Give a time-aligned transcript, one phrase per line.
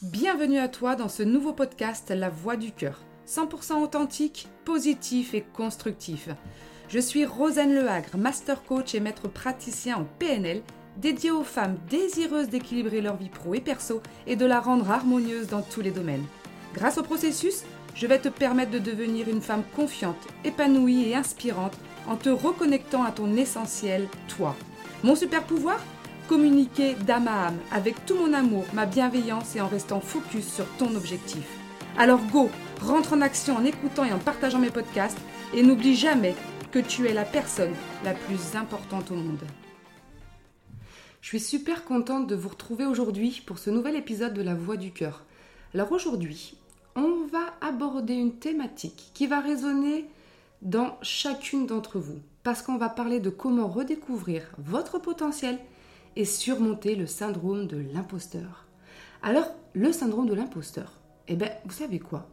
[0.00, 3.00] Bienvenue à toi dans ce nouveau podcast La Voix du Cœur.
[3.26, 6.28] 100% authentique, positif et constructif.
[6.88, 10.62] Je suis Rosanne Lehagre, master coach et maître praticien en PNL,
[10.98, 15.48] dédié aux femmes désireuses d'équilibrer leur vie pro et perso et de la rendre harmonieuse
[15.48, 16.26] dans tous les domaines.
[16.74, 17.64] Grâce au processus,
[17.96, 21.76] je vais te permettre de devenir une femme confiante, épanouie et inspirante
[22.06, 24.54] en te reconnectant à ton essentiel, toi.
[25.02, 25.80] Mon super pouvoir
[26.28, 30.66] Communiquer d'âme à âme avec tout mon amour, ma bienveillance et en restant focus sur
[30.76, 31.48] ton objectif.
[31.96, 32.50] Alors go,
[32.82, 35.18] rentre en action en écoutant et en partageant mes podcasts
[35.54, 36.34] et n'oublie jamais
[36.70, 37.72] que tu es la personne
[38.04, 39.42] la plus importante au monde.
[41.22, 44.76] Je suis super contente de vous retrouver aujourd'hui pour ce nouvel épisode de La Voix
[44.76, 45.24] du Cœur.
[45.72, 46.58] Alors aujourd'hui,
[46.94, 50.04] on va aborder une thématique qui va résonner
[50.60, 55.58] dans chacune d'entre vous parce qu'on va parler de comment redécouvrir votre potentiel
[56.24, 58.66] surmonter le syndrome de l'imposteur.
[59.22, 60.92] Alors, le syndrome de l'imposteur,
[61.28, 62.28] eh bien, vous savez quoi?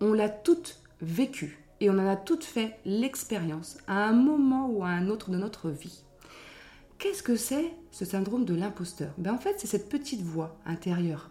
[0.00, 4.84] On l'a toutes vécu et on en a toutes fait l'expérience à un moment ou
[4.84, 6.02] à un autre de notre vie.
[6.98, 9.12] Qu'est-ce que c'est ce syndrome de l'imposteur?
[9.18, 11.30] Ben En fait, c'est cette petite voix intérieure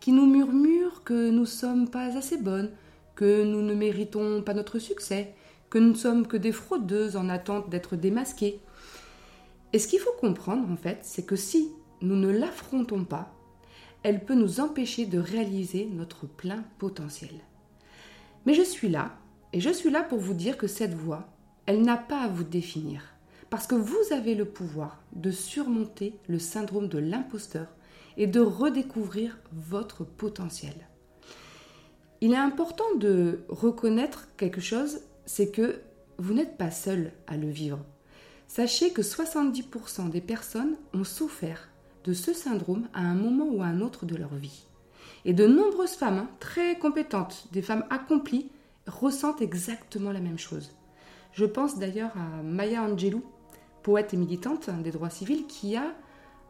[0.00, 2.70] qui nous murmure que nous ne sommes pas assez bonnes,
[3.14, 5.34] que nous ne méritons pas notre succès,
[5.70, 8.60] que nous ne sommes que des fraudeuses en attente d'être démasquées,
[9.74, 13.34] et ce qu'il faut comprendre, en fait, c'est que si nous ne l'affrontons pas,
[14.04, 17.32] elle peut nous empêcher de réaliser notre plein potentiel.
[18.46, 19.16] Mais je suis là,
[19.52, 21.26] et je suis là pour vous dire que cette voie,
[21.66, 23.02] elle n'a pas à vous définir,
[23.50, 27.66] parce que vous avez le pouvoir de surmonter le syndrome de l'imposteur
[28.16, 30.86] et de redécouvrir votre potentiel.
[32.20, 35.80] Il est important de reconnaître quelque chose, c'est que
[36.18, 37.84] vous n'êtes pas seul à le vivre.
[38.46, 41.68] Sachez que 70% des personnes ont souffert
[42.04, 44.64] de ce syndrome à un moment ou à un autre de leur vie.
[45.24, 48.50] Et de nombreuses femmes hein, très compétentes, des femmes accomplies,
[48.86, 50.72] ressentent exactement la même chose.
[51.32, 53.22] Je pense d'ailleurs à Maya Angelou,
[53.82, 55.94] poète et militante des droits civils, qui a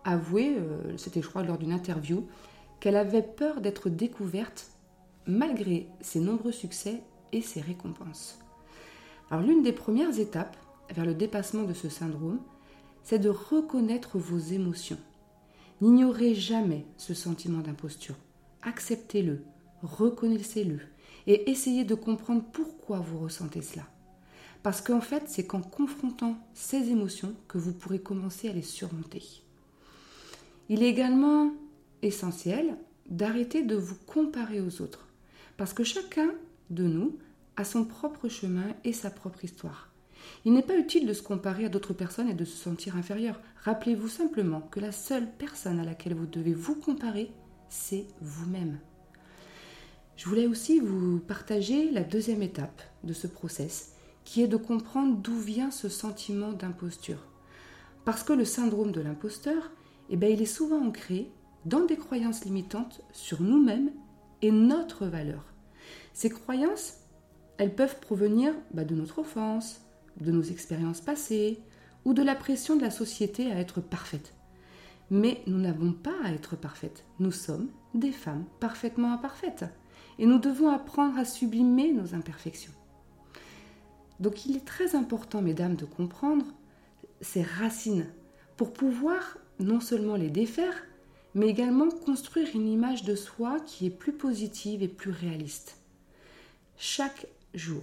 [0.05, 2.27] avoué, euh, c'était je crois lors d'une interview,
[2.81, 4.67] qu'elle avait peur d'être découverte
[5.27, 8.39] malgré ses nombreux succès et ses récompenses.
[9.31, 10.57] Alors l'une des premières étapes,
[10.91, 12.41] vers le dépassement de ce syndrome,
[13.03, 14.99] c'est de reconnaître vos émotions.
[15.81, 18.15] N'ignorez jamais ce sentiment d'imposture.
[18.63, 19.43] Acceptez-le,
[19.83, 20.81] reconnaissez-le
[21.27, 23.85] et essayez de comprendre pourquoi vous ressentez cela.
[24.63, 29.23] Parce qu'en fait, c'est qu'en confrontant ces émotions que vous pourrez commencer à les surmonter.
[30.71, 31.53] Il est également
[32.01, 32.79] essentiel
[33.09, 35.07] d'arrêter de vous comparer aux autres.
[35.59, 36.31] Parce que chacun
[36.71, 37.19] de nous
[37.57, 39.94] a son propre chemin et sa propre histoire.
[40.45, 43.41] Il n'est pas utile de se comparer à d'autres personnes et de se sentir inférieur.
[43.65, 47.31] Rappelez-vous simplement que la seule personne à laquelle vous devez vous comparer,
[47.69, 48.79] c'est vous-même.
[50.17, 53.93] Je voulais aussi vous partager la deuxième étape de ce process,
[54.25, 57.27] qui est de comprendre d'où vient ce sentiment d'imposture.
[58.05, 59.71] Parce que le syndrome de l'imposteur,
[60.11, 61.31] eh bien, il est souvent ancré
[61.65, 63.91] dans des croyances limitantes sur nous-mêmes
[64.43, 65.45] et notre valeur.
[66.13, 66.99] Ces croyances,
[67.59, 69.81] elles peuvent provenir bah, de notre offense,
[70.21, 71.61] de nos expériences passées
[72.05, 74.35] ou de la pression de la société à être parfaite.
[75.11, 77.05] Mais nous n'avons pas à être parfaites.
[77.19, 79.65] Nous sommes des femmes parfaitement imparfaites.
[80.19, 82.73] Et nous devons apprendre à sublimer nos imperfections.
[84.21, 86.47] Donc il est très important, mesdames, de comprendre
[87.21, 88.07] ces racines
[88.57, 90.75] pour pouvoir non seulement les défaire,
[91.35, 95.79] mais également construire une image de soi qui est plus positive et plus réaliste.
[96.77, 97.83] Chaque jour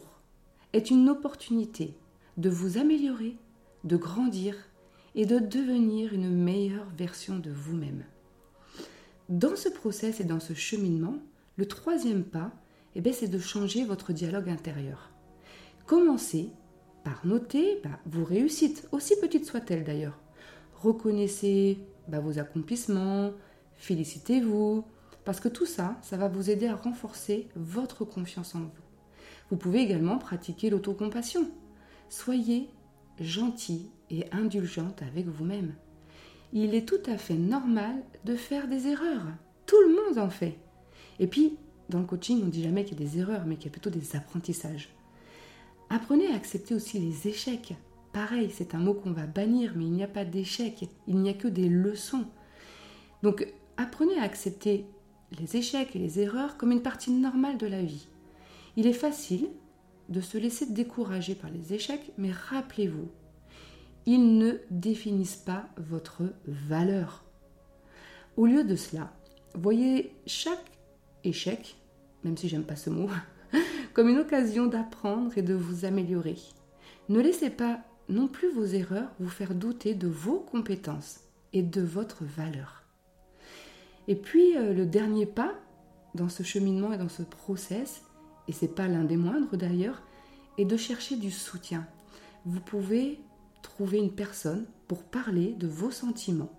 [0.73, 1.93] est une opportunité
[2.37, 3.35] de vous améliorer,
[3.83, 4.55] de grandir
[5.15, 8.03] et de devenir une meilleure version de vous-même.
[9.29, 11.15] Dans ce process et dans ce cheminement,
[11.57, 12.51] le troisième pas,
[12.95, 15.11] eh c'est de changer votre dialogue intérieur.
[15.85, 16.49] Commencez
[17.03, 20.19] par noter bah, vos réussites, aussi petites soient-elles d'ailleurs.
[20.75, 23.31] Reconnaissez bah, vos accomplissements,
[23.75, 24.83] félicitez-vous,
[25.23, 28.69] parce que tout ça, ça va vous aider à renforcer votre confiance en vous.
[29.49, 31.49] Vous pouvez également pratiquer l'autocompassion.
[32.11, 32.67] Soyez
[33.21, 35.75] gentil et indulgente avec vous-même.
[36.51, 39.27] Il est tout à fait normal de faire des erreurs.
[39.65, 40.57] Tout le monde en fait.
[41.19, 41.55] Et puis,
[41.87, 43.69] dans le coaching, on ne dit jamais qu'il y a des erreurs, mais qu'il y
[43.69, 44.89] a plutôt des apprentissages.
[45.89, 47.75] Apprenez à accepter aussi les échecs.
[48.11, 51.29] Pareil, c'est un mot qu'on va bannir, mais il n'y a pas d'échecs, il n'y
[51.29, 52.25] a que des leçons.
[53.23, 53.47] Donc,
[53.77, 54.85] apprenez à accepter
[55.39, 58.09] les échecs et les erreurs comme une partie normale de la vie.
[58.75, 59.47] Il est facile
[60.09, 63.09] de se laisser décourager par les échecs, mais rappelez-vous,
[64.05, 67.23] ils ne définissent pas votre valeur.
[68.37, 69.11] Au lieu de cela,
[69.53, 70.79] voyez chaque
[71.23, 71.75] échec,
[72.23, 73.09] même si j'aime pas ce mot,
[73.93, 76.37] comme une occasion d'apprendre et de vous améliorer.
[77.09, 81.21] Ne laissez pas non plus vos erreurs vous faire douter de vos compétences
[81.53, 82.83] et de votre valeur.
[84.07, 85.53] Et puis euh, le dernier pas
[86.15, 88.03] dans ce cheminement et dans ce process,
[88.51, 90.03] et c'est pas l'un des moindres d'ailleurs,
[90.57, 91.87] est de chercher du soutien.
[92.45, 93.21] Vous pouvez
[93.61, 96.51] trouver une personne pour parler de vos sentiments,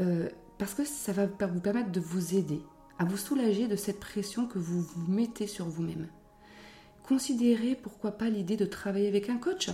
[0.00, 0.28] euh,
[0.58, 2.60] parce que ça va vous permettre de vous aider,
[2.98, 6.08] à vous soulager de cette pression que vous vous mettez sur vous-même.
[7.04, 9.70] Considérez pourquoi pas l'idée de travailler avec un coach.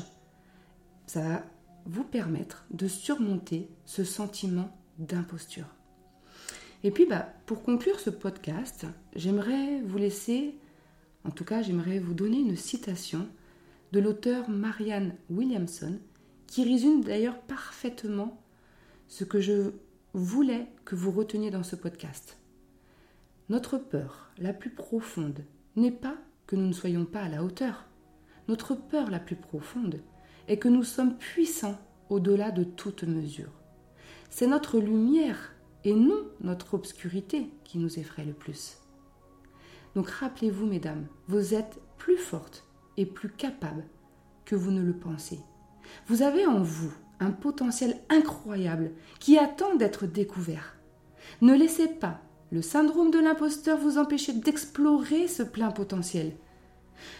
[1.07, 1.45] Ça va
[1.87, 5.75] vous permettre de surmonter ce sentiment d'imposture.
[6.85, 10.55] Et puis, bah, pour conclure ce podcast, j'aimerais vous laisser,
[11.25, 13.29] en tout cas, j'aimerais vous donner une citation
[13.93, 15.99] de l'auteur Marianne Williamson,
[16.47, 18.41] qui résume d'ailleurs parfaitement
[19.09, 19.73] ce que je
[20.15, 22.39] voulais que vous reteniez dans ce podcast.
[23.49, 25.45] Notre peur la plus profonde
[25.77, 27.87] n'est pas que nous ne soyons pas à la hauteur.
[28.49, 30.01] Notre peur la plus profonde
[30.49, 31.79] est que nous sommes puissants
[32.09, 33.53] au-delà de toute mesure.
[34.31, 35.53] C'est notre lumière
[35.85, 38.79] et non notre obscurité qui nous effraie le plus.
[39.95, 42.67] Donc rappelez-vous, mesdames, vous êtes plus fortes
[42.97, 43.85] et plus capables
[44.45, 45.41] que vous ne le pensez.
[46.07, 50.77] Vous avez en vous un potentiel incroyable qui attend d'être découvert.
[51.41, 52.21] Ne laissez pas
[52.51, 56.33] le syndrome de l'imposteur vous empêcher d'explorer ce plein potentiel.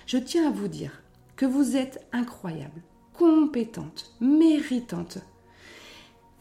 [0.07, 1.03] Je tiens à vous dire
[1.37, 2.83] que vous êtes incroyable,
[3.13, 5.19] compétente, méritante.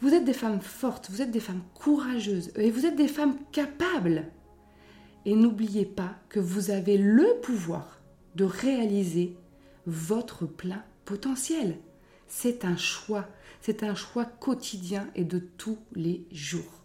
[0.00, 3.36] Vous êtes des femmes fortes, vous êtes des femmes courageuses et vous êtes des femmes
[3.52, 4.26] capables.
[5.26, 8.00] Et n'oubliez pas que vous avez le pouvoir
[8.36, 9.36] de réaliser
[9.86, 11.78] votre plein potentiel.
[12.26, 13.28] C'est un choix,
[13.60, 16.84] c'est un choix quotidien et de tous les jours.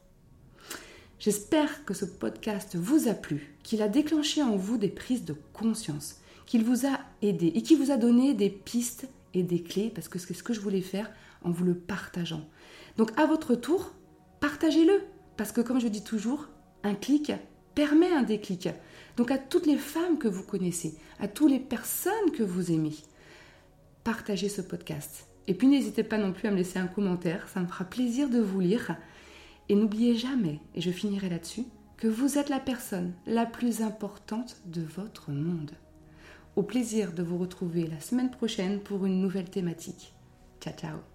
[1.20, 5.36] J'espère que ce podcast vous a plu, qu'il a déclenché en vous des prises de
[5.54, 9.92] conscience, qu'il vous a aidé et qu'il vous a donné des pistes et des clés,
[9.94, 11.10] parce que c'est ce que je voulais faire
[11.42, 12.48] en vous le partageant.
[12.98, 13.94] Donc à votre tour,
[14.40, 15.04] partagez-le,
[15.38, 16.48] parce que comme je dis toujours,
[16.84, 17.32] un clic
[17.76, 18.70] permet un déclic.
[19.18, 22.96] Donc à toutes les femmes que vous connaissez, à toutes les personnes que vous aimez,
[24.04, 25.28] partagez ce podcast.
[25.48, 28.30] Et puis n'hésitez pas non plus à me laisser un commentaire, ça me fera plaisir
[28.30, 28.98] de vous lire.
[29.70, 31.66] Et n'oubliez jamais, et je finirai là-dessus,
[31.98, 35.72] que vous êtes la personne la plus importante de votre monde.
[36.56, 40.14] Au plaisir de vous retrouver la semaine prochaine pour une nouvelle thématique.
[40.62, 41.15] Ciao ciao